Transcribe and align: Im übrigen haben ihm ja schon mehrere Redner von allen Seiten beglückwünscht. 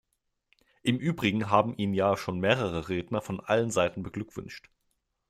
Im 0.81 0.97
übrigen 0.97 1.51
haben 1.51 1.77
ihm 1.77 1.93
ja 1.93 2.17
schon 2.17 2.39
mehrere 2.39 2.89
Redner 2.89 3.21
von 3.21 3.39
allen 3.39 3.69
Seiten 3.69 4.01
beglückwünscht. 4.01 4.71